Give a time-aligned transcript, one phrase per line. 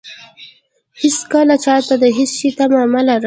[1.01, 3.19] هېڅکله چاته د هېڅ شي تمه مه لرئ.